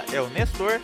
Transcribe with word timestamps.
fala 0.00 0.14
é 0.14 0.20
o 0.20 0.30
Nestor. 0.30 0.80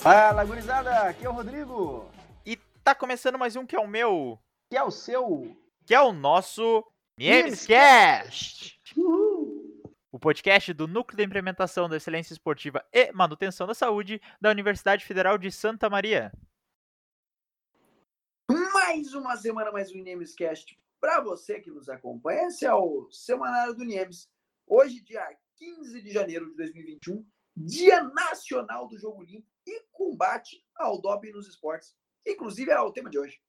Fala, 0.00 0.44
gurizada, 0.44 1.02
aqui 1.02 1.24
é 1.24 1.28
o 1.28 1.32
Rodrigo. 1.32 2.08
E 2.46 2.56
tá 2.84 2.94
começando 2.94 3.38
mais 3.38 3.56
um 3.56 3.66
que 3.66 3.74
é 3.74 3.80
o 3.80 3.86
meu. 3.86 4.38
Que 4.70 4.76
é 4.76 4.82
o 4.82 4.90
seu. 4.90 5.56
Que 5.84 5.94
é 5.94 6.00
o 6.00 6.12
nosso 6.12 6.84
Memescast. 7.18 8.80
O 10.12 10.18
podcast 10.18 10.72
do 10.72 10.86
Núcleo 10.86 11.16
de 11.16 11.24
Implementação 11.24 11.88
da 11.88 11.96
Excelência 11.96 12.32
Esportiva 12.32 12.84
e 12.92 13.10
Manutenção 13.12 13.66
da 13.66 13.74
Saúde 13.74 14.20
da 14.40 14.50
Universidade 14.50 15.04
Federal 15.04 15.36
de 15.36 15.50
Santa 15.50 15.90
Maria. 15.90 16.32
Mais 18.72 19.14
uma 19.14 19.36
semana, 19.36 19.72
mais 19.72 19.92
um 19.92 20.02
Nemescast 20.02 20.78
para 21.00 21.20
você 21.20 21.60
que 21.60 21.70
nos 21.70 21.88
acompanha. 21.88 22.46
Esse 22.46 22.66
é 22.66 22.74
o 22.74 23.08
Semanário 23.10 23.74
do 23.74 23.84
Niemes. 23.84 24.28
Hoje, 24.66 25.00
dia 25.02 25.26
15 25.56 26.02
de 26.02 26.10
janeiro 26.10 26.50
de 26.50 26.56
2021, 26.56 27.24
Dia 27.56 28.02
Nacional 28.02 28.88
do 28.88 28.98
Jogo 28.98 29.22
Limpo 29.22 29.46
e 29.66 29.82
combate 29.92 30.64
ao 30.76 31.00
doping 31.00 31.30
nos 31.30 31.48
esportes. 31.48 31.94
Inclusive 32.26 32.70
é 32.70 32.80
o 32.80 32.92
tema 32.92 33.10
de 33.10 33.18
hoje. 33.18 33.40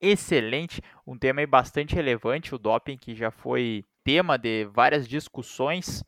Excelente, 0.00 0.80
um 1.06 1.18
tema 1.18 1.46
bastante 1.46 1.94
relevante, 1.94 2.54
o 2.54 2.58
doping 2.58 2.96
que 2.96 3.14
já 3.14 3.30
foi 3.30 3.84
tema 4.02 4.38
de 4.38 4.64
várias 4.64 5.06
discussões 5.06 6.02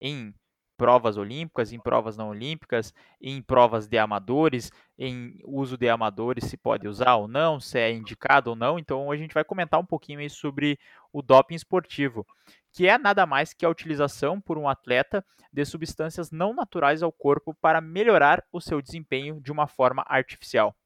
em 0.00 0.34
provas 0.76 1.16
olímpicas, 1.16 1.72
em 1.72 1.78
provas 1.78 2.16
não 2.16 2.28
olímpicas, 2.28 2.92
em 3.20 3.40
provas 3.40 3.86
de 3.86 3.98
amadores, 3.98 4.70
em 4.98 5.40
uso 5.44 5.76
de 5.76 5.88
amadores, 5.88 6.44
se 6.44 6.56
pode 6.56 6.86
usar 6.86 7.14
ou 7.16 7.26
não, 7.26 7.58
se 7.58 7.78
é 7.78 7.92
indicado 7.92 8.50
ou 8.50 8.56
não. 8.56 8.78
Então, 8.78 9.06
hoje 9.06 9.20
a 9.20 9.24
gente 9.24 9.34
vai 9.34 9.44
comentar 9.44 9.80
um 9.80 9.86
pouquinho 9.86 10.28
sobre 10.28 10.78
o 11.12 11.22
doping 11.22 11.54
esportivo, 11.54 12.26
que 12.72 12.86
é 12.86 12.98
nada 12.98 13.24
mais 13.24 13.54
que 13.54 13.64
a 13.64 13.70
utilização 13.70 14.40
por 14.40 14.58
um 14.58 14.68
atleta 14.68 15.24
de 15.52 15.64
substâncias 15.64 16.30
não 16.30 16.52
naturais 16.52 17.02
ao 17.02 17.10
corpo 17.10 17.54
para 17.54 17.80
melhorar 17.80 18.44
o 18.52 18.60
seu 18.60 18.82
desempenho 18.82 19.40
de 19.40 19.50
uma 19.50 19.66
forma 19.66 20.04
artificial. 20.06 20.76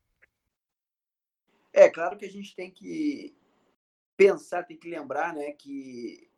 É 1.72 1.88
claro 1.88 2.16
que 2.16 2.24
a 2.24 2.30
gente 2.30 2.54
tem 2.54 2.70
que 2.70 3.34
pensar, 4.16 4.64
tem 4.64 4.76
que 4.76 4.88
lembrar, 4.88 5.34
né, 5.34 5.52
que 5.52 6.29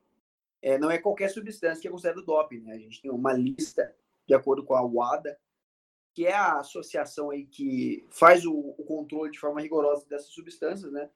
é, 0.63 0.79
não 0.79 0.91
é 0.91 0.97
qualquer 0.97 1.29
substância 1.29 1.83
que 1.83 1.89
é 1.89 1.91
considerada 1.91 2.23
doping. 2.23 2.61
Né? 2.61 2.75
A 2.75 2.79
gente 2.79 3.03
tem 3.03 3.11
uma 3.11 3.33
lista, 3.33 3.95
de 4.27 4.35
acordo 4.35 4.65
com 4.65 4.75
a 4.75 4.83
WADA, 4.83 5.37
que 6.15 6.27
é 6.27 6.35
a 6.35 6.61
associação 6.61 7.31
aí 7.31 7.45
que 7.45 8.07
faz 8.11 8.47
o, 8.47 8.55
o 8.55 8.85
controle 8.85 9.33
de 9.33 9.39
forma 9.39 9.61
rigorosa 9.61 10.07
dessas 10.07 10.29
substâncias, 10.29 10.93
né? 10.93 11.11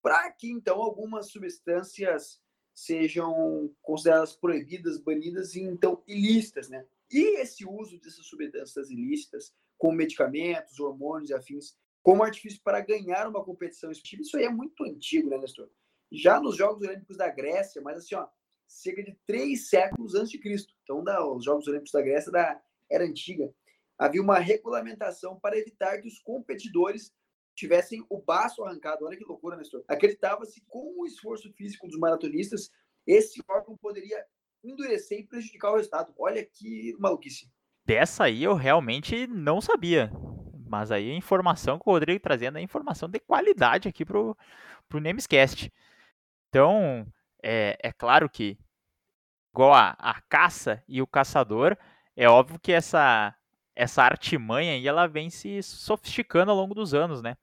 Para 0.00 0.30
que 0.30 0.48
então 0.48 0.80
algumas 0.80 1.30
substâncias 1.30 2.40
sejam 2.72 3.74
consideradas 3.82 4.36
proibidas, 4.36 4.98
banidas 4.98 5.56
e 5.56 5.62
então 5.62 6.02
ilícitas, 6.06 6.68
né? 6.68 6.86
E 7.10 7.40
esse 7.40 7.66
uso 7.66 7.98
dessas 7.98 8.26
substâncias 8.26 8.90
ilícitas, 8.90 9.52
como 9.76 9.96
medicamentos, 9.96 10.78
hormônios 10.78 11.30
e 11.30 11.34
afins, 11.34 11.76
como 12.00 12.22
artifício 12.22 12.60
para 12.62 12.80
ganhar 12.80 13.26
uma 13.26 13.44
competição 13.44 13.90
esportiva, 13.90 14.22
isso 14.22 14.36
aí 14.36 14.44
é 14.44 14.50
muito 14.50 14.84
antigo, 14.84 15.28
né, 15.28 15.38
Nestor? 15.38 15.68
Já 16.12 16.40
nos 16.40 16.56
Jogos 16.56 16.86
Olímpicos 16.86 17.16
da 17.16 17.28
Grécia, 17.28 17.82
mas 17.82 17.98
assim, 17.98 18.14
ó, 18.14 18.28
cerca 18.68 19.02
de 19.02 19.18
três 19.26 19.68
séculos 19.68 20.14
antes 20.14 20.30
de 20.30 20.38
Cristo. 20.38 20.74
Então, 20.84 21.02
da, 21.02 21.26
os 21.26 21.44
Jogos 21.44 21.66
Olímpicos 21.66 21.92
da 21.92 22.02
Grécia 22.02 22.30
da 22.30 22.60
era 22.90 23.04
antiga. 23.04 23.50
Havia 23.98 24.22
uma 24.22 24.38
regulamentação 24.38 25.40
para 25.40 25.58
evitar 25.58 26.00
que 26.00 26.06
os 26.06 26.20
competidores 26.20 27.12
tivessem 27.56 28.04
o 28.08 28.22
baço 28.22 28.62
arrancado. 28.62 29.04
Olha 29.04 29.16
que 29.16 29.24
loucura, 29.24 29.56
Nestor. 29.56 29.82
Acreditava-se 29.88 30.62
com 30.68 31.00
o 31.00 31.06
esforço 31.06 31.52
físico 31.54 31.88
dos 31.88 31.98
maratonistas, 31.98 32.70
esse 33.04 33.42
órgão 33.48 33.76
poderia 33.76 34.24
endurecer 34.62 35.18
e 35.18 35.26
prejudicar 35.26 35.72
o 35.72 35.76
resultado. 35.76 36.14
Olha 36.16 36.44
que 36.44 36.94
maluquice. 36.98 37.50
Dessa 37.84 38.24
aí 38.24 38.44
eu 38.44 38.54
realmente 38.54 39.26
não 39.26 39.60
sabia. 39.60 40.12
Mas 40.68 40.92
aí 40.92 41.10
a 41.10 41.14
informação 41.14 41.78
que 41.78 41.88
o 41.88 41.92
Rodrigo 41.92 42.22
trazendo 42.22 42.58
é 42.58 42.60
informação 42.60 43.08
de 43.08 43.18
qualidade 43.18 43.88
aqui 43.88 44.04
pro, 44.04 44.36
pro 44.86 45.00
Namescast. 45.00 45.72
Então, 46.48 47.06
é, 47.42 47.78
é 47.82 47.92
claro 47.92 48.28
que, 48.28 48.58
igual 49.52 49.74
a, 49.74 49.90
a 49.98 50.20
caça 50.22 50.82
e 50.88 51.00
o 51.02 51.06
caçador, 51.06 51.76
é 52.16 52.28
óbvio 52.28 52.58
que 52.60 52.72
essa, 52.72 53.34
essa 53.74 54.02
artimanha 54.02 54.72
aí, 54.72 54.86
ela 54.86 55.06
vem 55.06 55.30
se 55.30 55.62
sofisticando 55.62 56.50
ao 56.50 56.56
longo 56.56 56.74
dos 56.74 56.94
anos, 56.94 57.22
né? 57.22 57.36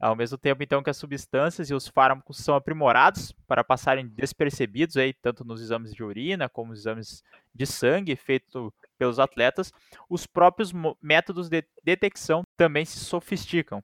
Ao 0.00 0.16
mesmo 0.16 0.36
tempo, 0.36 0.62
então, 0.62 0.82
que 0.82 0.90
as 0.90 0.96
substâncias 0.96 1.70
e 1.70 1.74
os 1.74 1.88
fármacos 1.88 2.38
são 2.38 2.54
aprimorados 2.54 3.32
para 3.46 3.64
passarem 3.64 4.06
despercebidos 4.06 4.96
aí, 4.96 5.14
tanto 5.14 5.44
nos 5.44 5.60
exames 5.62 5.94
de 5.94 6.02
urina 6.02 6.48
como 6.48 6.70
nos 6.70 6.80
exames 6.80 7.22
de 7.54 7.64
sangue 7.64 8.16
feitos 8.16 8.70
pelos 8.98 9.18
atletas, 9.18 9.72
os 10.08 10.26
próprios 10.26 10.72
métodos 11.00 11.48
de 11.48 11.64
detecção 11.82 12.42
também 12.56 12.84
se 12.84 12.98
sofisticam. 12.98 13.82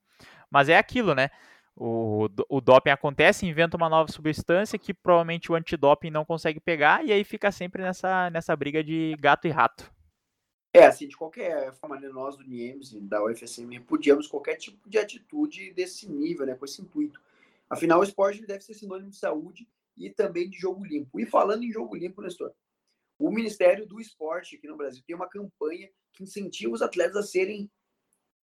Mas 0.50 0.68
é 0.68 0.76
aquilo, 0.76 1.14
né? 1.14 1.30
O, 1.76 2.28
o 2.48 2.60
doping 2.60 2.90
acontece, 2.90 3.46
inventa 3.46 3.76
uma 3.76 3.88
nova 3.88 4.10
substância 4.10 4.78
que 4.78 4.92
provavelmente 4.92 5.50
o 5.50 5.54
antidoping 5.54 6.10
não 6.10 6.24
consegue 6.24 6.60
pegar, 6.60 7.04
e 7.04 7.12
aí 7.12 7.24
fica 7.24 7.50
sempre 7.50 7.82
nessa, 7.82 8.28
nessa 8.30 8.54
briga 8.54 8.84
de 8.84 9.16
gato 9.18 9.46
e 9.46 9.50
rato. 9.50 9.90
É, 10.72 10.84
assim, 10.86 11.08
de 11.08 11.16
qualquer 11.16 11.72
forma, 11.74 11.98
né, 11.98 12.08
nós 12.08 12.36
do 12.36 12.44
NIEMS 12.44 12.92
e 12.92 13.00
da 13.00 13.24
UFSM 13.24 13.72
repudiamos 13.72 14.28
qualquer 14.28 14.56
tipo 14.56 14.88
de 14.88 14.98
atitude 14.98 15.72
desse 15.72 16.08
nível, 16.08 16.46
né, 16.46 16.54
com 16.54 16.64
esse 16.64 16.80
intuito. 16.80 17.20
Afinal, 17.68 18.00
o 18.00 18.04
esporte 18.04 18.46
deve 18.46 18.62
ser 18.62 18.74
sinônimo 18.74 19.10
de 19.10 19.16
saúde 19.16 19.68
e 19.96 20.10
também 20.10 20.48
de 20.48 20.58
jogo 20.58 20.84
limpo. 20.84 21.18
E 21.18 21.26
falando 21.26 21.64
em 21.64 21.72
jogo 21.72 21.96
limpo, 21.96 22.22
Nestor, 22.22 22.52
o 23.18 23.30
Ministério 23.30 23.86
do 23.86 24.00
Esporte 24.00 24.56
aqui 24.56 24.68
no 24.68 24.76
Brasil 24.76 25.02
tem 25.04 25.16
uma 25.16 25.28
campanha 25.28 25.90
que 26.12 26.22
incentiva 26.22 26.72
os 26.72 26.82
atletas 26.82 27.16
a 27.16 27.22
serem, 27.22 27.70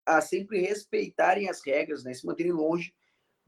a 0.05 0.21
sempre 0.21 0.61
respeitarem 0.61 1.49
as 1.49 1.65
regras, 1.65 2.03
né, 2.03 2.13
se 2.13 2.25
manterem 2.25 2.51
longe 2.51 2.93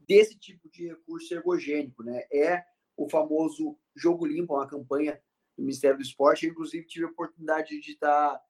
desse 0.06 0.36
tipo 0.38 0.68
de 0.70 0.88
recurso 0.88 1.34
ergogênico, 1.34 2.02
né? 2.02 2.24
É 2.32 2.64
o 2.96 3.08
famoso 3.08 3.78
Jogo 3.94 4.26
Limpo, 4.26 4.54
uma 4.54 4.68
campanha 4.68 5.20
do 5.56 5.62
Ministério 5.62 5.96
do 5.96 6.02
Esporte. 6.02 6.46
Eu, 6.46 6.52
inclusive, 6.52 6.86
tive 6.86 7.06
a 7.06 7.08
oportunidade 7.08 7.80
de 7.80 7.92
estar 7.92 8.40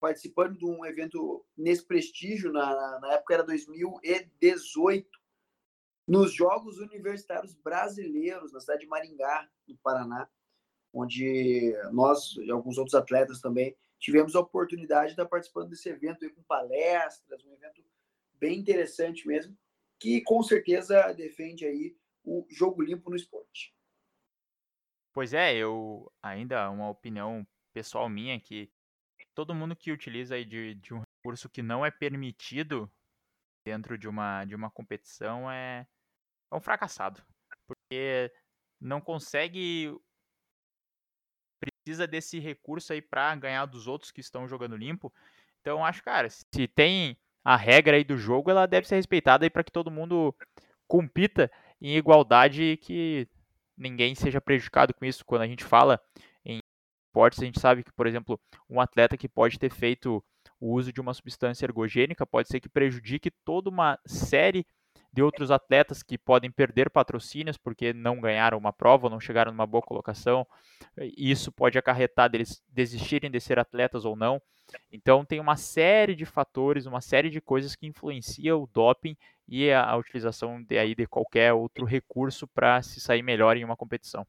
participando 0.00 0.58
de 0.58 0.64
um 0.64 0.84
evento 0.84 1.44
nesse 1.56 1.84
prestígio, 1.84 2.52
na, 2.52 3.00
na 3.00 3.14
época 3.14 3.34
era 3.34 3.42
2018, 3.42 5.08
nos 6.06 6.32
Jogos 6.32 6.78
Universitários 6.78 7.54
Brasileiros, 7.54 8.52
na 8.52 8.60
cidade 8.60 8.82
de 8.82 8.86
Maringá, 8.86 9.48
no 9.66 9.76
Paraná, 9.78 10.28
onde 10.92 11.74
nós 11.92 12.36
e 12.36 12.50
alguns 12.50 12.78
outros 12.78 12.94
atletas 12.94 13.40
também 13.40 13.76
tivemos 13.98 14.36
a 14.36 14.40
oportunidade 14.40 15.06
de 15.06 15.12
estar 15.12 15.26
participando 15.26 15.70
desse 15.70 15.88
evento 15.88 16.30
com 16.34 16.42
palestras, 16.42 17.44
um 17.44 17.52
evento 17.54 17.82
bem 18.38 18.58
interessante 18.58 19.26
mesmo 19.26 19.56
que 19.98 20.20
com 20.22 20.42
certeza 20.42 21.12
defende 21.12 21.64
aí 21.64 21.96
o 22.24 22.46
jogo 22.50 22.82
limpo 22.82 23.10
no 23.10 23.16
esporte. 23.16 23.74
Pois 25.12 25.32
é, 25.32 25.54
eu 25.54 26.12
ainda 26.22 26.70
uma 26.70 26.90
opinião 26.90 27.46
pessoal 27.72 28.08
minha 28.08 28.38
que 28.40 28.70
todo 29.34 29.54
mundo 29.54 29.76
que 29.76 29.92
utiliza 29.92 30.34
aí 30.34 30.44
de, 30.44 30.74
de 30.74 30.94
um 30.94 31.02
recurso 31.26 31.48
que 31.48 31.62
não 31.62 31.84
é 31.84 31.90
permitido 31.90 32.90
dentro 33.66 33.98
de 33.98 34.08
uma, 34.08 34.44
de 34.44 34.54
uma 34.54 34.70
competição 34.70 35.50
é, 35.50 35.86
é 36.50 36.56
um 36.56 36.60
fracassado. 36.60 37.22
Porque 37.66 38.32
não 38.80 39.00
consegue. 39.00 39.94
Precisa 41.60 42.06
desse 42.06 42.38
recurso 42.38 42.92
aí 42.92 43.02
para 43.02 43.34
ganhar 43.36 43.66
dos 43.66 43.86
outros 43.86 44.10
que 44.10 44.20
estão 44.20 44.46
jogando 44.46 44.76
limpo. 44.76 45.12
Então, 45.60 45.84
acho, 45.84 46.02
cara, 46.02 46.28
se 46.30 46.68
tem 46.68 47.18
a 47.46 47.54
regra 47.54 47.96
aí 47.96 48.02
do 48.02 48.18
jogo 48.18 48.50
ela 48.50 48.66
deve 48.66 48.88
ser 48.88 48.96
respeitada 48.96 49.46
aí 49.46 49.50
para 49.50 49.62
que 49.62 49.70
todo 49.70 49.88
mundo 49.88 50.34
compita 50.88 51.48
em 51.80 51.96
igualdade 51.96 52.60
e 52.60 52.76
que 52.76 53.28
ninguém 53.78 54.16
seja 54.16 54.40
prejudicado 54.40 54.92
com 54.92 55.04
isso. 55.04 55.24
Quando 55.24 55.42
a 55.42 55.46
gente 55.46 55.62
fala 55.62 56.00
em 56.44 56.58
esportes, 57.06 57.40
a 57.40 57.44
gente 57.44 57.60
sabe 57.60 57.84
que, 57.84 57.92
por 57.92 58.04
exemplo, 58.08 58.40
um 58.68 58.80
atleta 58.80 59.16
que 59.16 59.28
pode 59.28 59.60
ter 59.60 59.70
feito 59.70 60.20
o 60.58 60.72
uso 60.72 60.92
de 60.92 61.00
uma 61.00 61.14
substância 61.14 61.64
ergogênica 61.66 62.26
pode 62.26 62.48
ser 62.48 62.58
que 62.58 62.68
prejudique 62.68 63.30
toda 63.44 63.70
uma 63.70 63.96
série 64.04 64.66
de 65.16 65.22
outros 65.22 65.50
atletas 65.50 66.02
que 66.02 66.18
podem 66.18 66.50
perder 66.50 66.90
patrocínios 66.90 67.56
porque 67.56 67.94
não 67.94 68.20
ganharam 68.20 68.58
uma 68.58 68.70
prova, 68.70 69.08
não 69.08 69.18
chegaram 69.18 69.50
numa 69.50 69.66
boa 69.66 69.80
colocação. 69.80 70.46
Isso 71.16 71.50
pode 71.50 71.78
acarretar 71.78 72.28
deles 72.28 72.62
desistirem 72.68 73.30
de 73.30 73.40
ser 73.40 73.58
atletas 73.58 74.04
ou 74.04 74.14
não. 74.14 74.42
Então 74.92 75.24
tem 75.24 75.40
uma 75.40 75.56
série 75.56 76.14
de 76.14 76.26
fatores, 76.26 76.84
uma 76.84 77.00
série 77.00 77.30
de 77.30 77.40
coisas 77.40 77.74
que 77.74 77.86
influenciam 77.86 78.62
o 78.62 78.66
doping 78.66 79.16
e 79.48 79.70
a, 79.70 79.88
a 79.88 79.96
utilização 79.96 80.62
de, 80.62 80.76
aí, 80.76 80.94
de 80.94 81.06
qualquer 81.06 81.54
outro 81.54 81.86
recurso 81.86 82.46
para 82.46 82.82
se 82.82 83.00
sair 83.00 83.22
melhor 83.22 83.56
em 83.56 83.64
uma 83.64 83.76
competição. 83.76 84.26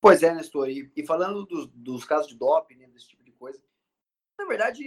Pois 0.00 0.22
é, 0.22 0.32
Nestor, 0.32 0.68
e, 0.68 0.88
e 0.94 1.04
falando 1.04 1.44
dos, 1.44 1.66
dos, 1.74 2.04
casos 2.04 2.28
de 2.28 2.38
doping, 2.38 2.76
né, 2.76 2.86
desse 2.86 3.08
tipo 3.08 3.24
de 3.24 3.32
coisa, 3.32 3.60
na 4.38 4.46
verdade 4.46 4.84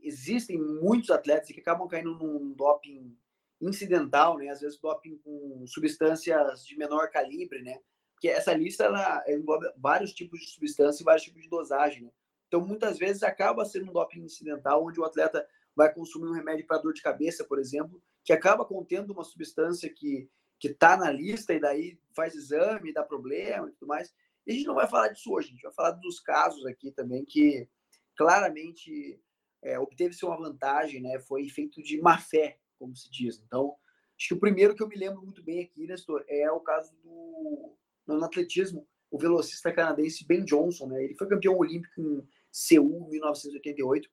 existem 0.00 0.58
muitos 0.58 1.08
atletas 1.10 1.48
que 1.48 1.60
acabam 1.60 1.88
caindo 1.88 2.14
num 2.14 2.52
doping 2.52 3.16
incidental, 3.60 4.38
né, 4.38 4.48
às 4.48 4.60
vezes 4.60 4.78
doping 4.78 5.18
com 5.18 5.64
substâncias 5.66 6.64
de 6.64 6.76
menor 6.76 7.10
calibre, 7.10 7.62
né, 7.62 7.80
porque 8.12 8.28
essa 8.28 8.52
lista 8.52 8.84
ela 8.84 9.24
engloba 9.28 9.72
vários 9.76 10.12
tipos 10.12 10.40
de 10.40 10.50
substância 10.50 11.02
e 11.02 11.04
vários 11.04 11.24
tipos 11.24 11.40
de 11.42 11.48
dosagem, 11.48 12.02
né? 12.02 12.10
Então, 12.48 12.64
muitas 12.64 12.98
vezes 12.98 13.22
acaba 13.22 13.64
sendo 13.64 13.90
um 13.90 13.92
doping 13.92 14.22
incidental, 14.22 14.84
onde 14.84 14.98
o 14.98 15.04
atleta 15.04 15.46
vai 15.76 15.92
consumir 15.92 16.26
um 16.26 16.32
remédio 16.32 16.66
para 16.66 16.78
dor 16.78 16.94
de 16.94 17.02
cabeça, 17.02 17.44
por 17.44 17.58
exemplo, 17.58 18.02
que 18.24 18.32
acaba 18.32 18.64
contendo 18.64 19.12
uma 19.12 19.22
substância 19.22 19.88
que 19.88 20.28
que 20.58 20.68
está 20.68 20.96
na 20.96 21.10
lista 21.10 21.54
e 21.54 21.60
daí 21.60 21.98
faz 22.14 22.34
exame, 22.34 22.92
dá 22.92 23.02
problema 23.02 23.68
e 23.68 23.72
tudo 23.72 23.86
mais. 23.86 24.12
E 24.46 24.50
a 24.50 24.54
gente 24.54 24.66
não 24.66 24.74
vai 24.74 24.88
falar 24.88 25.08
disso 25.08 25.32
hoje, 25.32 25.48
a 25.48 25.50
gente 25.52 25.62
vai 25.62 25.72
falar 25.72 25.92
dos 25.92 26.18
casos 26.20 26.66
aqui 26.66 26.90
também 26.90 27.24
que 27.24 27.68
claramente 28.16 29.20
é, 29.62 29.78
obteve-se 29.78 30.24
uma 30.24 30.36
vantagem, 30.36 31.00
né? 31.00 31.20
Foi 31.20 31.48
feito 31.48 31.82
de 31.82 32.00
má 32.00 32.18
fé, 32.18 32.58
como 32.78 32.96
se 32.96 33.10
diz. 33.10 33.40
Então, 33.44 33.74
acho 34.16 34.28
que 34.28 34.34
o 34.34 34.40
primeiro 34.40 34.74
que 34.74 34.82
eu 34.82 34.88
me 34.88 34.96
lembro 34.96 35.22
muito 35.22 35.42
bem 35.42 35.62
aqui, 35.62 35.86
Nestor, 35.86 36.24
é 36.28 36.50
o 36.50 36.60
caso 36.60 36.94
do 37.02 37.76
no 38.06 38.24
atletismo, 38.24 38.86
o 39.10 39.18
velocista 39.18 39.72
canadense 39.72 40.26
Ben 40.26 40.44
Johnson, 40.44 40.86
né? 40.86 41.04
Ele 41.04 41.14
foi 41.14 41.28
campeão 41.28 41.56
olímpico 41.56 42.00
em 42.00 42.26
Seul, 42.50 43.06
em 43.06 43.10
1988. 43.10 44.08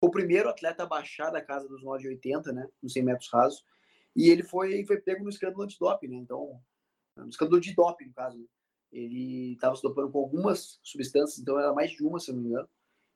O 0.00 0.10
primeiro 0.10 0.48
atleta 0.48 0.82
a 0.82 0.86
baixar 0.86 1.30
da 1.30 1.42
casa 1.42 1.68
dos 1.68 1.82
9,80, 1.82 2.52
né? 2.52 2.68
Nos 2.82 2.92
100 2.92 3.02
metros 3.02 3.30
rasos. 3.30 3.64
E 4.16 4.28
ele 4.30 4.42
foi, 4.42 4.84
foi 4.84 5.00
pego 5.00 5.24
no 5.24 5.30
escândalo 5.30 5.62
antidoping, 5.62 6.08
né? 6.08 6.16
Então, 6.16 6.60
no 7.16 7.28
escândalo 7.28 7.60
de 7.60 7.74
doping, 7.74 8.06
no 8.06 8.14
caso. 8.14 8.38
Né? 8.38 8.44
Ele 8.92 9.52
estava 9.52 9.76
se 9.76 9.82
dopando 9.82 10.10
com 10.10 10.18
algumas 10.18 10.80
substâncias, 10.82 11.38
então 11.38 11.58
era 11.58 11.72
mais 11.72 11.92
de 11.92 12.02
uma, 12.02 12.18
se 12.18 12.32
não 12.32 12.40
me 12.40 12.48
engano. 12.48 12.68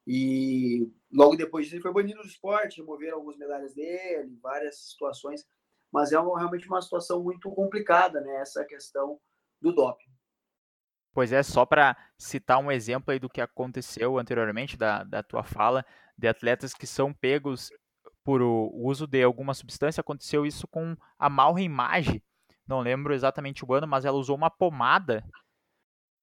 E 0.06 0.92
logo 1.10 1.36
depois 1.36 1.64
disso 1.64 1.76
ele 1.76 1.82
foi 1.82 1.92
banido 1.92 2.20
do 2.20 2.28
esporte, 2.28 2.80
removeram 2.80 3.16
algumas 3.16 3.38
medalhas 3.38 3.74
dele, 3.74 4.38
várias 4.42 4.90
situações. 4.90 5.46
Mas 5.92 6.12
é 6.12 6.18
uma, 6.18 6.38
realmente 6.38 6.66
uma 6.66 6.82
situação 6.82 7.22
muito 7.22 7.50
complicada, 7.50 8.20
né? 8.20 8.36
Essa 8.36 8.64
questão 8.64 9.18
do 9.60 9.72
doping. 9.72 10.12
Pois 11.14 11.32
é, 11.32 11.42
só 11.42 11.64
para 11.64 11.96
citar 12.18 12.58
um 12.58 12.72
exemplo 12.72 13.12
aí 13.12 13.20
do 13.20 13.28
que 13.28 13.40
aconteceu 13.40 14.18
anteriormente 14.18 14.76
da, 14.76 15.04
da 15.04 15.22
tua 15.22 15.44
fala, 15.44 15.86
de 16.18 16.26
atletas 16.26 16.74
que 16.74 16.86
são 16.86 17.14
pegos 17.14 17.70
por 18.24 18.42
o 18.42 18.70
uso 18.74 19.06
de 19.06 19.22
alguma 19.22 19.54
substância, 19.54 20.00
aconteceu 20.00 20.44
isso 20.44 20.66
com 20.66 20.96
a 21.18 21.28
Malren 21.30 21.68
Mage, 21.68 22.22
não 22.66 22.80
lembro 22.80 23.14
exatamente 23.14 23.64
o 23.64 23.72
ano, 23.72 23.86
mas 23.86 24.04
ela 24.04 24.16
usou 24.16 24.34
uma 24.34 24.50
pomada, 24.50 25.22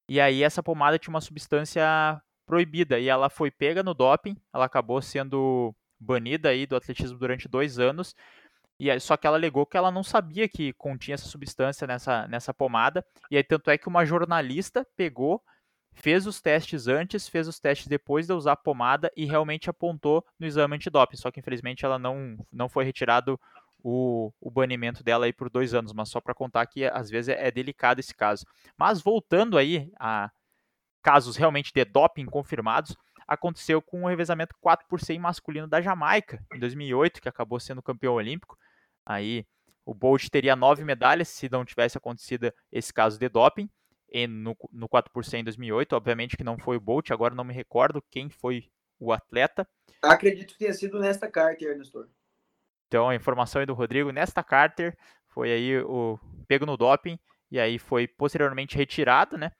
e 0.08 0.20
aí 0.20 0.42
essa 0.42 0.62
pomada 0.62 0.98
tinha 0.98 1.14
uma 1.14 1.20
substância 1.20 2.20
proibida, 2.46 2.98
e 2.98 3.08
ela 3.08 3.30
foi 3.30 3.50
pega 3.50 3.82
no 3.82 3.94
doping, 3.94 4.36
ela 4.52 4.64
acabou 4.64 5.00
sendo 5.00 5.74
banida 5.98 6.48
aí 6.48 6.66
do 6.66 6.76
atletismo 6.76 7.18
durante 7.18 7.48
dois 7.48 7.78
anos, 7.78 8.14
e 8.82 8.90
aí, 8.90 8.98
só 8.98 9.16
que 9.16 9.28
ela 9.28 9.36
alegou 9.36 9.64
que 9.64 9.76
ela 9.76 9.92
não 9.92 10.02
sabia 10.02 10.48
que 10.48 10.72
continha 10.72 11.14
essa 11.14 11.28
substância 11.28 11.86
nessa, 11.86 12.26
nessa 12.26 12.52
pomada. 12.52 13.06
E 13.30 13.36
aí, 13.36 13.44
tanto 13.44 13.70
é 13.70 13.78
que 13.78 13.86
uma 13.86 14.04
jornalista 14.04 14.84
pegou, 14.96 15.40
fez 15.92 16.26
os 16.26 16.40
testes 16.40 16.88
antes, 16.88 17.28
fez 17.28 17.46
os 17.46 17.60
testes 17.60 17.86
depois 17.86 18.26
de 18.26 18.32
usar 18.32 18.52
a 18.52 18.56
pomada 18.56 19.08
e 19.16 19.24
realmente 19.24 19.70
apontou 19.70 20.24
no 20.36 20.48
exame 20.48 20.74
antidoping. 20.74 21.16
Só 21.16 21.30
que 21.30 21.38
infelizmente 21.38 21.84
ela 21.84 21.96
não, 21.96 22.36
não 22.52 22.68
foi 22.68 22.84
retirado 22.84 23.38
o, 23.84 24.32
o 24.40 24.50
banimento 24.50 25.04
dela 25.04 25.26
aí 25.26 25.32
por 25.32 25.48
dois 25.48 25.74
anos. 25.74 25.92
Mas 25.92 26.08
só 26.08 26.20
para 26.20 26.34
contar 26.34 26.66
que 26.66 26.84
às 26.84 27.08
vezes 27.08 27.28
é, 27.28 27.46
é 27.46 27.52
delicado 27.52 28.00
esse 28.00 28.14
caso. 28.14 28.44
Mas 28.76 29.00
voltando 29.00 29.56
aí 29.56 29.92
a 29.96 30.28
casos 31.02 31.36
realmente 31.36 31.72
de 31.72 31.84
doping 31.84 32.26
confirmados, 32.26 32.96
aconteceu 33.26 33.80
com 33.80 34.04
o 34.04 34.08
revezamento 34.08 34.54
4 34.60 34.86
por 34.88 35.00
100 35.00 35.18
masculino 35.18 35.66
da 35.66 35.80
Jamaica, 35.80 36.44
em 36.54 36.58
2008, 36.58 37.20
que 37.20 37.28
acabou 37.28 37.58
sendo 37.58 37.82
campeão 37.82 38.14
olímpico. 38.14 38.56
Aí 39.04 39.46
o 39.84 39.94
Bolt 39.94 40.28
teria 40.28 40.54
nove 40.54 40.84
medalhas 40.84 41.28
se 41.28 41.48
não 41.50 41.64
tivesse 41.64 41.98
acontecido 41.98 42.52
esse 42.70 42.92
caso 42.92 43.18
de 43.18 43.28
doping 43.28 43.68
no, 44.28 44.56
no 44.72 44.88
4% 44.88 45.40
em 45.40 45.44
2008. 45.44 45.94
Obviamente 45.94 46.36
que 46.36 46.44
não 46.44 46.58
foi 46.58 46.76
o 46.76 46.80
Bolt, 46.80 47.10
agora 47.10 47.34
não 47.34 47.44
me 47.44 47.54
recordo 47.54 48.04
quem 48.10 48.30
foi 48.30 48.68
o 48.98 49.12
atleta. 49.12 49.66
Acredito 50.00 50.52
que 50.52 50.58
tenha 50.58 50.72
sido 50.72 51.00
Nesta 51.00 51.28
Carter, 51.28 51.76
Nestor. 51.76 52.08
Então 52.86 53.08
a 53.08 53.14
informação 53.14 53.62
é 53.62 53.66
do 53.66 53.74
Rodrigo. 53.74 54.12
Nesta 54.12 54.42
Carter 54.44 54.96
foi 55.28 55.50
aí 55.50 55.78
o 55.78 56.18
pego 56.46 56.66
no 56.66 56.76
doping 56.76 57.18
e 57.50 57.58
aí 57.58 57.78
foi 57.78 58.06
posteriormente 58.06 58.76
retirada, 58.76 59.36
né, 59.36 59.50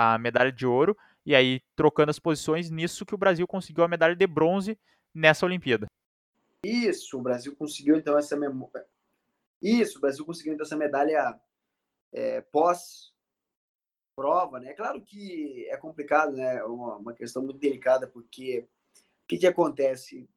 a 0.00 0.16
medalha 0.16 0.52
de 0.52 0.64
ouro 0.64 0.96
e 1.26 1.34
aí 1.34 1.60
trocando 1.74 2.10
as 2.10 2.20
posições 2.20 2.70
nisso 2.70 3.04
que 3.04 3.16
o 3.16 3.18
Brasil 3.18 3.48
conseguiu 3.48 3.82
a 3.82 3.88
medalha 3.88 4.14
de 4.14 4.26
bronze 4.28 4.78
nessa 5.12 5.44
Olimpíada. 5.44 5.88
Isso, 6.64 7.18
o 7.18 7.20
Brasil 7.20 7.56
conseguiu 7.56 7.96
então 7.96 8.16
essa 8.16 8.36
memória. 8.36 8.86
Isso, 9.60 9.98
o 9.98 10.00
Brasil 10.00 10.24
conseguiu 10.24 10.52
então 10.52 10.64
essa 10.64 10.76
medalha 10.76 11.36
é, 12.12 12.40
pós 12.42 13.12
prova, 14.14 14.60
né? 14.60 14.72
Claro 14.72 15.02
que 15.02 15.66
é 15.68 15.76
complicado, 15.76 16.30
né? 16.30 16.62
Uma, 16.62 16.96
uma 16.96 17.12
questão 17.12 17.42
muito 17.42 17.58
delicada 17.58 18.06
porque 18.06 18.68
o 19.24 19.26
que, 19.26 19.38
que 19.38 19.46
acontece? 19.48 20.28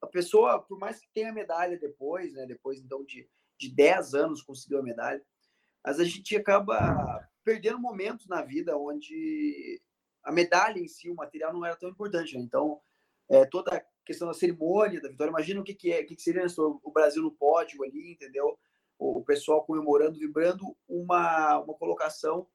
A 0.00 0.06
pessoa, 0.06 0.62
por 0.62 0.78
mais 0.78 0.98
que 0.98 1.10
tenha 1.12 1.28
a 1.28 1.34
medalha 1.34 1.78
depois, 1.78 2.32
né? 2.32 2.46
Depois 2.46 2.80
então 2.80 3.04
de, 3.04 3.28
de 3.58 3.68
10 3.68 4.14
anos 4.14 4.40
conseguiu 4.40 4.78
a 4.78 4.82
medalha, 4.82 5.22
mas 5.84 6.00
a 6.00 6.04
gente 6.04 6.34
acaba 6.34 7.29
perdendo 7.44 7.78
momentos 7.78 8.26
na 8.26 8.42
vida 8.42 8.76
onde 8.76 9.80
a 10.22 10.32
medalha 10.32 10.78
em 10.78 10.88
si, 10.88 11.10
o 11.10 11.14
material 11.14 11.52
não 11.52 11.64
era 11.64 11.76
tão 11.76 11.88
importante, 11.88 12.36
né? 12.36 12.42
Então, 12.42 12.80
é, 13.28 13.46
toda 13.46 13.84
questão 14.04 14.26
da 14.26 14.34
cerimônia 14.34 15.00
da 15.00 15.08
vitória. 15.08 15.30
Imagina 15.30 15.60
o 15.60 15.64
que, 15.64 15.74
que 15.74 15.92
é, 15.92 16.00
o 16.00 16.06
que, 16.06 16.16
que 16.16 16.22
seria 16.22 16.44
o 16.58 16.90
Brasil 16.90 17.22
no 17.22 17.30
pódio 17.30 17.82
ali, 17.84 18.12
entendeu? 18.12 18.58
O 18.98 19.22
pessoal 19.24 19.64
comemorando, 19.64 20.18
vibrando 20.18 20.76
uma, 20.86 21.58
uma 21.60 21.74
colocação 21.74 22.46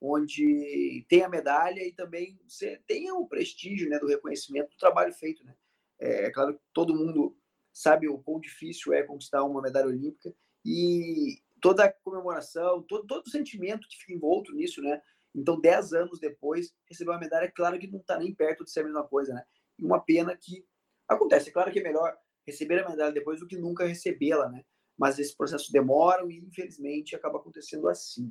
onde 0.00 1.04
tem 1.08 1.22
a 1.22 1.28
medalha 1.28 1.82
e 1.84 1.92
também 1.92 2.38
você 2.46 2.80
tem 2.86 3.10
o 3.10 3.26
prestígio 3.26 3.88
né, 3.88 3.98
do 3.98 4.06
reconhecimento 4.06 4.70
do 4.70 4.76
trabalho 4.76 5.12
feito. 5.12 5.44
Né? 5.44 5.56
É, 5.98 6.26
é 6.26 6.30
claro 6.30 6.54
que 6.54 6.60
todo 6.72 6.94
mundo 6.94 7.36
sabe 7.72 8.08
o 8.08 8.18
quão 8.18 8.38
difícil 8.38 8.92
é 8.92 9.02
conquistar 9.02 9.42
uma 9.42 9.62
medalha 9.62 9.88
olímpica 9.88 10.32
e 10.64 11.40
toda 11.60 11.84
a 11.84 11.92
comemoração, 11.92 12.82
todo, 12.82 13.06
todo 13.06 13.26
o 13.26 13.30
sentimento 13.30 13.86
que 13.88 13.98
fica 13.98 14.12
envolto 14.12 14.52
nisso, 14.52 14.82
né? 14.82 15.00
Então, 15.34 15.60
dez 15.60 15.92
anos 15.92 16.18
depois, 16.18 16.72
receber 16.88 17.10
uma 17.10 17.20
medalha, 17.20 17.44
é 17.44 17.50
claro 17.50 17.78
que 17.78 17.86
não 17.86 18.00
está 18.00 18.18
nem 18.18 18.34
perto 18.34 18.64
de 18.64 18.70
ser 18.70 18.80
a 18.80 18.84
mesma 18.84 19.04
coisa, 19.06 19.34
né? 19.34 19.44
E 19.78 19.84
uma 19.84 20.00
pena 20.00 20.36
que 20.36 20.66
Acontece, 21.08 21.48
é 21.48 21.52
claro 21.52 21.72
que 21.72 21.78
é 21.78 21.82
melhor 21.82 22.14
receber 22.46 22.84
a 22.84 22.88
medalha 22.88 23.12
depois 23.12 23.40
do 23.40 23.46
que 23.46 23.56
nunca 23.56 23.86
recebê-la, 23.86 24.48
né? 24.50 24.62
Mas 24.96 25.18
esse 25.18 25.34
processo 25.34 25.72
demora 25.72 26.22
e, 26.30 26.38
infelizmente, 26.38 27.16
acaba 27.16 27.38
acontecendo 27.38 27.88
assim. 27.88 28.30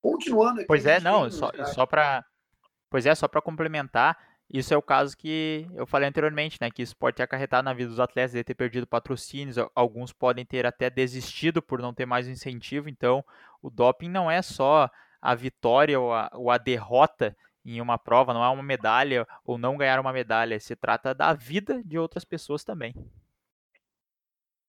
Continuando 0.00 0.60
aqui. 0.60 0.66
Pois 0.66 0.86
é, 0.86 1.00
não, 1.00 1.30
só, 1.30 1.50
só 1.74 1.84
para. 1.84 2.24
Pois 2.88 3.04
é, 3.04 3.14
só 3.14 3.28
para 3.28 3.42
complementar, 3.42 4.16
isso 4.48 4.72
é 4.72 4.76
o 4.76 4.82
caso 4.82 5.16
que 5.16 5.66
eu 5.74 5.86
falei 5.86 6.08
anteriormente, 6.08 6.58
né? 6.60 6.70
Que 6.70 6.82
isso 6.82 6.96
pode 6.96 7.16
ter 7.16 7.24
acarretado 7.24 7.64
na 7.64 7.74
vida 7.74 7.90
dos 7.90 8.00
atletas 8.00 8.32
de 8.32 8.44
ter 8.44 8.54
perdido 8.54 8.86
patrocínios, 8.86 9.56
alguns 9.74 10.12
podem 10.12 10.44
ter 10.44 10.64
até 10.64 10.88
desistido 10.88 11.60
por 11.60 11.80
não 11.80 11.92
ter 11.92 12.06
mais 12.06 12.28
incentivo. 12.28 12.88
Então, 12.88 13.24
o 13.60 13.68
doping 13.68 14.08
não 14.08 14.30
é 14.30 14.40
só 14.42 14.88
a 15.20 15.34
vitória 15.34 15.98
ou 15.98 16.12
a, 16.12 16.30
ou 16.34 16.50
a 16.50 16.58
derrota 16.58 17.36
em 17.64 17.80
uma 17.80 17.98
prova, 17.98 18.32
não 18.32 18.44
é 18.44 18.48
uma 18.48 18.62
medalha 18.62 19.26
ou 19.44 19.58
não 19.58 19.76
ganhar 19.76 19.98
uma 19.98 20.12
medalha, 20.12 20.60
se 20.60 20.76
trata 20.76 21.12
da 21.12 21.32
vida 21.32 21.82
de 21.82 21.98
outras 21.98 22.24
pessoas 22.24 22.62
também. 22.62 22.94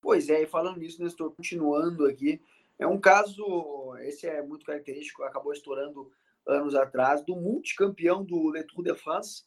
Pois 0.01 0.29
é, 0.29 0.41
e 0.41 0.48
falando 0.48 0.79
nisso, 0.79 1.05
estou 1.05 1.29
continuando 1.29 2.07
aqui, 2.07 2.41
é 2.79 2.88
um 2.88 3.00
caso, 3.00 3.96
esse 4.00 4.25
é 4.25 4.41
muito 4.41 4.65
característico, 4.65 5.22
acabou 5.24 5.53
estourando 5.53 6.12
anos 6.48 6.74
atrás, 6.74 7.24
do 7.24 7.36
multicampeão 7.36 8.24
do 8.24 8.51
Le 8.51 8.63
Tour 8.63 8.84
de 8.84 8.96
France, 8.96 9.43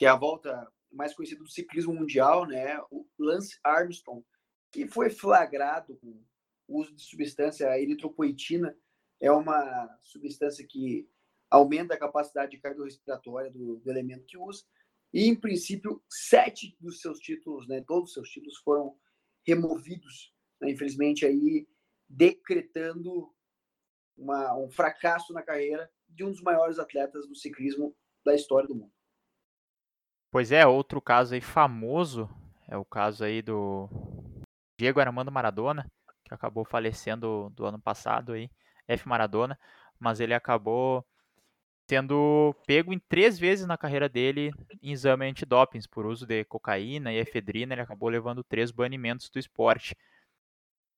que 0.00 0.06
é 0.06 0.08
a 0.08 0.16
volta 0.16 0.66
mais 0.90 1.12
conhecida 1.14 1.44
do 1.44 1.50
ciclismo 1.50 1.92
mundial, 1.92 2.46
né, 2.46 2.80
o 2.90 3.06
Lance 3.18 3.58
Armstrong, 3.62 4.24
que 4.72 4.88
foi 4.88 5.10
flagrado 5.10 5.94
com 5.98 6.24
o 6.66 6.80
uso 6.80 6.94
de 6.94 7.02
substância 7.02 7.78
eritropoetina, 7.78 8.74
é 9.20 9.30
uma 9.30 9.98
substância 10.02 10.66
que 10.66 11.06
aumenta 11.50 11.92
a 11.92 11.98
capacidade 11.98 12.56
cardiorrespiratória 12.56 13.50
do, 13.50 13.76
do 13.76 13.90
elemento 13.90 14.24
que 14.24 14.38
usa. 14.38 14.64
E, 15.12 15.26
em 15.26 15.38
princípio, 15.38 16.02
sete 16.08 16.74
dos 16.80 17.02
seus 17.02 17.18
títulos, 17.18 17.68
né, 17.68 17.84
todos 17.86 18.08
os 18.08 18.14
seus 18.14 18.30
títulos 18.30 18.56
foram 18.64 18.96
removidos, 19.46 20.34
né, 20.62 20.70
infelizmente, 20.70 21.26
aí 21.26 21.68
decretando 22.08 23.30
uma, 24.16 24.56
um 24.56 24.70
fracasso 24.70 25.34
na 25.34 25.42
carreira 25.42 25.92
de 26.08 26.24
um 26.24 26.30
dos 26.30 26.40
maiores 26.40 26.78
atletas 26.78 27.28
do 27.28 27.34
ciclismo 27.34 27.94
da 28.24 28.34
história 28.34 28.66
do 28.66 28.74
mundo. 28.74 28.92
Pois 30.30 30.52
é, 30.52 30.64
outro 30.64 31.00
caso 31.00 31.34
aí 31.34 31.40
famoso 31.40 32.28
é 32.68 32.76
o 32.76 32.84
caso 32.84 33.24
aí 33.24 33.42
do 33.42 33.88
Diego 34.78 35.00
Armando 35.00 35.32
Maradona, 35.32 35.90
que 36.24 36.32
acabou 36.32 36.64
falecendo 36.64 37.50
do 37.50 37.66
ano 37.66 37.80
passado 37.80 38.32
aí, 38.32 38.48
F 38.86 39.08
Maradona, 39.08 39.58
mas 39.98 40.20
ele 40.20 40.32
acabou 40.32 41.04
tendo 41.84 42.54
pego 42.64 42.92
em 42.92 42.98
três 43.00 43.40
vezes 43.40 43.66
na 43.66 43.76
carreira 43.76 44.08
dele 44.08 44.52
em 44.80 44.92
exame 44.92 45.26
antidopings 45.28 45.88
por 45.88 46.06
uso 46.06 46.24
de 46.24 46.44
cocaína 46.44 47.12
e 47.12 47.16
efedrina, 47.18 47.74
ele 47.74 47.82
acabou 47.82 48.08
levando 48.08 48.44
três 48.44 48.70
banimentos 48.70 49.28
do 49.28 49.40
esporte. 49.40 49.96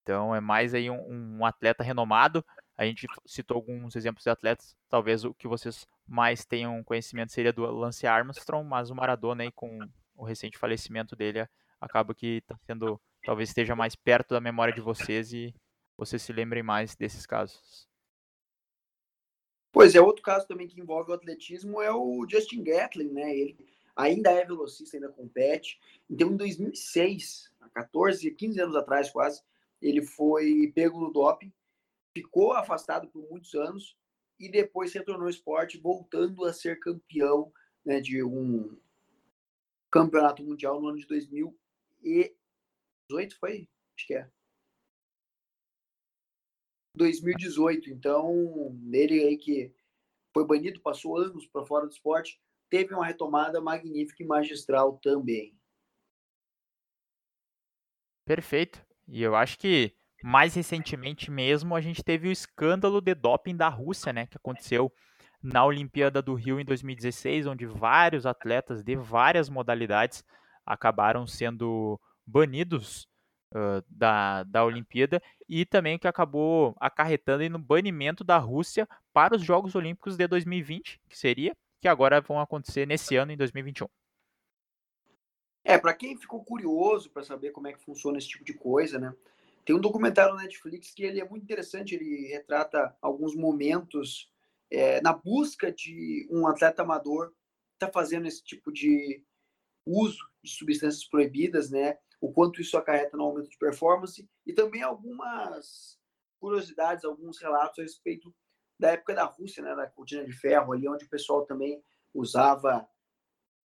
Então 0.02 0.34
é 0.34 0.40
mais 0.40 0.74
aí 0.74 0.90
um, 0.90 1.38
um 1.38 1.46
atleta 1.46 1.82
renomado, 1.82 2.44
A 2.76 2.84
gente 2.84 3.06
citou 3.26 3.56
alguns 3.56 3.94
exemplos 3.96 4.24
de 4.24 4.30
atletas, 4.30 4.76
talvez 4.88 5.24
o 5.24 5.34
que 5.34 5.46
vocês 5.46 5.86
mais 6.06 6.44
tenham 6.44 6.82
conhecimento 6.82 7.32
seria 7.32 7.52
do 7.52 7.62
Lance 7.66 8.06
Armstrong, 8.06 8.66
mas 8.66 8.90
o 8.90 8.94
Maradona 8.94 9.42
aí 9.42 9.52
com 9.52 9.78
o 10.16 10.24
recente 10.24 10.58
falecimento 10.58 11.14
dele 11.14 11.46
acaba 11.80 12.14
que 12.14 12.38
está 12.38 12.56
sendo, 12.66 13.00
talvez 13.24 13.50
esteja 13.50 13.76
mais 13.76 13.94
perto 13.94 14.30
da 14.30 14.40
memória 14.40 14.72
de 14.72 14.80
vocês 14.80 15.32
e 15.32 15.54
vocês 15.96 16.22
se 16.22 16.32
lembrem 16.32 16.62
mais 16.62 16.96
desses 16.96 17.26
casos. 17.26 17.88
Pois 19.72 19.94
é, 19.94 20.00
outro 20.00 20.22
caso 20.22 20.46
também 20.46 20.68
que 20.68 20.80
envolve 20.80 21.10
o 21.10 21.14
atletismo 21.14 21.80
é 21.80 21.90
o 21.90 22.26
Justin 22.28 22.62
Gatlin, 22.62 23.10
né? 23.10 23.34
Ele 23.34 23.56
ainda 23.96 24.30
é 24.30 24.44
velocista, 24.44 24.96
ainda 24.96 25.08
compete. 25.08 25.80
Então, 26.08 26.30
em 26.30 26.36
2006, 26.36 27.50
há 27.60 27.68
14, 27.70 28.30
15 28.30 28.60
anos 28.60 28.76
atrás 28.76 29.10
quase, 29.10 29.42
ele 29.80 30.02
foi 30.02 30.70
pego 30.74 31.00
no 31.00 31.12
doping, 31.12 31.52
ficou 32.16 32.52
afastado 32.52 33.08
por 33.08 33.28
muitos 33.28 33.54
anos 33.54 33.96
e 34.38 34.50
depois 34.50 34.92
retornou 34.92 35.24
ao 35.24 35.30
esporte, 35.30 35.78
voltando 35.78 36.44
a 36.44 36.52
ser 36.52 36.78
campeão 36.80 37.52
né, 37.84 38.00
de 38.00 38.22
um 38.22 38.78
campeonato 39.90 40.42
mundial 40.42 40.80
no 40.80 40.88
ano 40.88 40.98
de 40.98 41.06
2018, 41.06 43.38
foi? 43.38 43.68
Acho 43.96 44.06
que 44.06 44.14
é. 44.14 44.30
2018. 46.96 47.90
Então, 47.90 48.76
ele 48.92 49.24
aí 49.24 49.36
que 49.36 49.74
foi 50.32 50.46
banido, 50.46 50.80
passou 50.80 51.18
anos 51.18 51.46
para 51.46 51.64
fora 51.64 51.86
do 51.86 51.92
esporte, 51.92 52.40
teve 52.70 52.94
uma 52.94 53.06
retomada 53.06 53.60
magnífica 53.60 54.22
e 54.22 54.26
magistral 54.26 54.98
também. 54.98 55.58
Perfeito. 58.24 58.84
E 59.06 59.22
eu 59.22 59.34
acho 59.34 59.58
que 59.58 59.94
mais 60.22 60.54
recentemente 60.54 61.30
mesmo 61.30 61.74
a 61.74 61.80
gente 61.80 62.02
teve 62.02 62.28
o 62.28 62.32
escândalo 62.32 63.00
de 63.00 63.14
doping 63.14 63.56
da 63.56 63.68
Rússia, 63.68 64.12
né, 64.12 64.26
que 64.26 64.36
aconteceu 64.36 64.92
na 65.42 65.64
Olimpíada 65.64 66.22
do 66.22 66.34
Rio 66.34 66.60
em 66.60 66.64
2016, 66.64 67.46
onde 67.46 67.66
vários 67.66 68.24
atletas 68.24 68.82
de 68.82 68.94
várias 68.94 69.48
modalidades 69.48 70.24
acabaram 70.64 71.26
sendo 71.26 72.00
banidos 72.24 73.08
uh, 73.52 73.82
da, 73.88 74.44
da 74.44 74.64
Olimpíada 74.64 75.20
e 75.48 75.66
também 75.66 75.98
que 75.98 76.06
acabou 76.06 76.76
acarretando 76.78 77.48
no 77.50 77.58
banimento 77.58 78.22
da 78.22 78.38
Rússia 78.38 78.88
para 79.12 79.34
os 79.34 79.42
Jogos 79.42 79.74
Olímpicos 79.74 80.16
de 80.16 80.28
2020, 80.28 81.00
que 81.08 81.18
seria, 81.18 81.56
que 81.80 81.88
agora 81.88 82.20
vão 82.20 82.38
acontecer 82.38 82.86
nesse 82.86 83.16
ano, 83.16 83.32
em 83.32 83.36
2021. 83.36 83.88
É, 85.64 85.78
para 85.78 85.94
quem 85.94 86.16
ficou 86.16 86.44
curioso 86.44 87.10
para 87.10 87.22
saber 87.22 87.50
como 87.50 87.68
é 87.68 87.72
que 87.72 87.84
funciona 87.84 88.18
esse 88.18 88.28
tipo 88.28 88.44
de 88.44 88.54
coisa, 88.54 88.98
né? 88.98 89.12
Tem 89.64 89.74
um 89.74 89.80
documentário 89.80 90.34
na 90.34 90.42
Netflix 90.42 90.92
que 90.92 91.04
ele 91.04 91.20
é 91.20 91.28
muito 91.28 91.44
interessante, 91.44 91.94
ele 91.94 92.28
retrata 92.28 92.96
alguns 93.00 93.34
momentos 93.34 94.30
é, 94.70 95.00
na 95.00 95.12
busca 95.12 95.70
de 95.70 96.26
um 96.30 96.46
atleta 96.46 96.82
amador 96.82 97.32
está 97.74 97.90
fazendo 97.90 98.26
esse 98.26 98.42
tipo 98.42 98.72
de 98.72 99.22
uso 99.84 100.24
de 100.42 100.50
substâncias 100.50 101.04
proibidas, 101.04 101.70
né? 101.70 101.98
o 102.22 102.32
quanto 102.32 102.60
isso 102.60 102.76
acarreta 102.76 103.16
no 103.16 103.24
aumento 103.24 103.50
de 103.50 103.58
performance 103.58 104.30
e 104.46 104.52
também 104.52 104.80
algumas 104.80 105.98
curiosidades, 106.38 107.04
alguns 107.04 107.38
relatos 107.38 107.80
a 107.80 107.82
respeito 107.82 108.32
da 108.78 108.92
época 108.92 109.12
da 109.12 109.24
Rússia, 109.24 109.60
né, 109.60 109.74
da 109.74 109.88
cortina 109.88 110.24
de 110.24 110.32
ferro, 110.32 110.72
ali 110.72 110.88
onde 110.88 111.04
o 111.04 111.08
pessoal 111.08 111.44
também 111.44 111.82
usava 112.14 112.88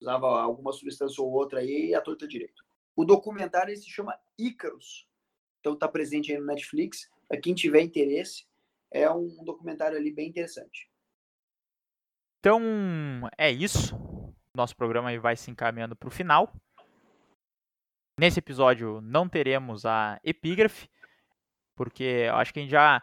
usava 0.01 0.27
alguma 0.41 0.73
substância 0.73 1.23
ou 1.23 1.31
outra 1.31 1.59
aí 1.59 1.95
a 1.95 2.01
torta 2.01 2.27
direito. 2.27 2.65
O 2.95 3.05
documentário 3.05 3.75
se 3.77 3.87
chama 3.87 4.19
Ícaros, 4.37 5.07
então 5.61 5.73
está 5.73 5.87
presente 5.87 6.31
aí 6.31 6.39
no 6.39 6.45
Netflix. 6.45 7.09
Para 7.29 7.39
quem 7.39 7.53
tiver 7.53 7.81
interesse, 7.81 8.45
é 8.91 9.09
um 9.09 9.43
documentário 9.45 9.97
ali 9.97 10.11
bem 10.11 10.27
interessante. 10.27 10.89
Então 12.39 13.29
é 13.37 13.49
isso. 13.49 13.95
Nosso 14.53 14.75
programa 14.75 15.17
vai 15.19 15.37
se 15.37 15.49
encaminhando 15.49 15.95
para 15.95 16.09
o 16.09 16.11
final. 16.11 16.53
Nesse 18.19 18.39
episódio 18.39 18.99
não 19.01 19.29
teremos 19.29 19.85
a 19.85 20.19
epígrafe, 20.23 20.89
porque 21.75 22.27
acho 22.33 22.51
que 22.51 22.59
a 22.59 22.61
gente 22.63 22.71
já 22.71 23.01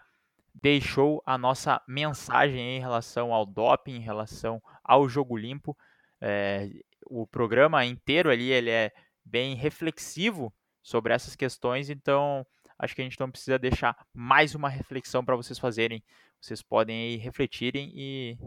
deixou 0.60 1.22
a 1.24 1.38
nossa 1.38 1.80
mensagem 1.86 2.76
em 2.76 2.80
relação 2.80 3.32
ao 3.32 3.46
doping, 3.46 3.94
em 3.94 4.00
relação 4.00 4.60
ao 4.84 5.08
jogo 5.08 5.36
limpo. 5.36 5.76
É, 6.20 6.68
o 7.06 7.26
programa 7.26 7.84
inteiro 7.84 8.30
ali 8.30 8.50
ele 8.50 8.70
é 8.70 8.92
bem 9.24 9.54
reflexivo 9.54 10.52
sobre 10.88 11.12
essas 11.12 11.36
questões, 11.36 11.90
então 11.90 12.46
acho 12.78 12.94
que 12.94 13.02
a 13.02 13.04
gente 13.04 13.20
não 13.20 13.30
precisa 13.30 13.58
deixar 13.58 13.94
mais 14.14 14.54
uma 14.54 14.70
reflexão 14.70 15.22
para 15.22 15.36
vocês 15.36 15.58
fazerem. 15.58 16.02
Vocês 16.40 16.62
podem 16.62 16.96
aí 16.96 17.16
refletirem 17.16 17.92
e 17.94 18.38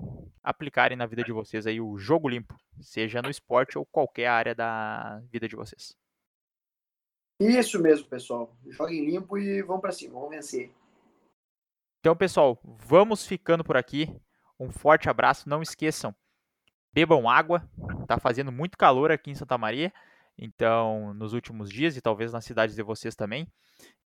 aplicarem 0.42 0.98
na 0.98 1.06
vida 1.06 1.24
de 1.24 1.32
vocês 1.32 1.68
aí 1.68 1.80
o 1.80 1.98
jogo 2.00 2.28
limpo, 2.28 2.56
seja 2.80 3.22
no 3.22 3.30
esporte 3.30 3.78
ou 3.78 3.86
qualquer 3.86 4.28
área 4.28 4.56
da 4.56 5.22
vida 5.30 5.48
de 5.48 5.56
vocês. 5.56 5.96
Isso 7.40 7.80
mesmo, 7.80 8.08
pessoal. 8.08 8.56
Joguem 8.70 9.06
limpo 9.06 9.38
e 9.38 9.62
vão 9.62 9.80
para 9.80 9.92
cima, 9.92 10.16
vamos 10.16 10.30
vencer. 10.32 10.72
Então, 12.00 12.16
pessoal, 12.16 12.60
vamos 12.64 13.26
ficando 13.26 13.64
por 13.64 13.78
aqui. 13.78 14.10
Um 14.60 14.72
forte 14.72 15.10
abraço. 15.10 15.48
Não 15.48 15.62
esqueçam, 15.62 16.16
bebam 16.92 17.30
água. 17.30 17.70
Tá 18.08 18.18
fazendo 18.18 18.52
muito 18.52 18.78
calor 18.78 19.12
aqui 19.12 19.30
em 19.30 19.36
Santa 19.36 19.58
Maria. 19.60 19.94
Então, 20.38 21.14
nos 21.14 21.34
últimos 21.34 21.70
dias 21.70 21.96
e 21.96 22.02
talvez 22.02 22.32
nas 22.32 22.46
cidades 22.46 22.76
de 22.76 22.84
vocês 22.84 23.16
também. 23.16 23.48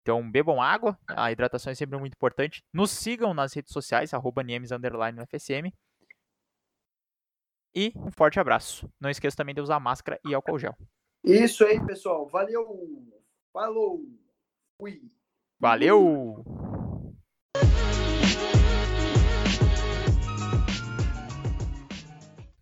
Então, 0.03 0.31
bebam 0.31 0.61
água. 0.61 0.99
A 1.09 1.31
hidratação 1.31 1.71
é 1.71 1.75
sempre 1.75 1.99
muito 1.99 2.15
importante. 2.15 2.63
Nos 2.73 2.91
sigam 2.91 3.35
nas 3.35 3.53
redes 3.53 3.73
sociais, 3.73 4.15
arroba 4.15 4.43
FSM. 4.43 5.73
E 7.75 7.93
um 7.97 8.11
forte 8.11 8.41
abraço. 8.41 8.91
Não 8.99 9.11
esqueça 9.11 9.37
também 9.37 9.55
de 9.55 9.61
usar 9.61 9.79
máscara 9.79 10.19
e 10.25 10.35
álcool 10.35 10.59
gel. 10.59 10.75
Isso 11.23 11.65
aí, 11.65 11.85
pessoal. 11.85 12.27
Valeu! 12.27 13.07
Falou! 13.53 14.03
Fui! 14.81 15.03
Valeu! 15.61 16.45